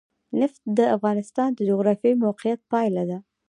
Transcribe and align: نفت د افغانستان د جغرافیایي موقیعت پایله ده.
نفت 0.39 0.61
د 0.77 0.79
افغانستان 0.95 1.49
د 1.53 1.59
جغرافیایي 1.69 2.21
موقیعت 2.25 2.59
پایله 2.71 3.03
ده. 3.09 3.17